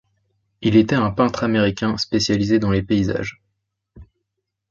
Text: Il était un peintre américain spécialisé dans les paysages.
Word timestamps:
Il 0.63 0.77
était 0.77 0.95
un 0.95 1.11
peintre 1.11 1.43
américain 1.43 1.95
spécialisé 1.95 2.57
dans 2.57 2.71
les 2.71 2.81
paysages. 2.81 3.39